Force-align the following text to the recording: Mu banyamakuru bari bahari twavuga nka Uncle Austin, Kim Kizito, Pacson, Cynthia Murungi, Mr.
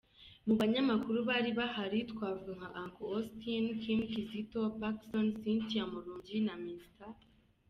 Mu 0.47 0.53
banyamakuru 0.59 1.19
bari 1.29 1.49
bahari 1.59 1.99
twavuga 2.11 2.51
nka 2.57 2.69
Uncle 2.81 3.09
Austin, 3.15 3.63
Kim 3.81 3.99
Kizito, 4.11 4.61
Pacson, 4.79 5.25
Cynthia 5.41 5.83
Murungi, 5.91 6.37
Mr. 6.65 7.09